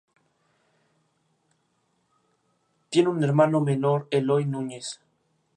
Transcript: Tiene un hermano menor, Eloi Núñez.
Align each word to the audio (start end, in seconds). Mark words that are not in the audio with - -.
Tiene 2.89 3.09
un 3.09 3.23
hermano 3.23 3.61
menor, 3.61 4.07
Eloi 4.09 4.47
Núñez. 4.47 4.99